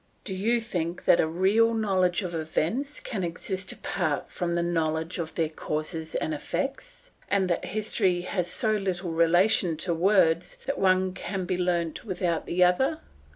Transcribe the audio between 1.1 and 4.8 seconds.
a real knowledge of events can exist apart from the